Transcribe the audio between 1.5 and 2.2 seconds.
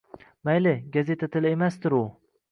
emasdir u.